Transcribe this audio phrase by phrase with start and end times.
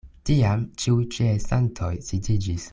[0.29, 2.69] Tiam ĉiuj ĉeestantoj sidiĝis.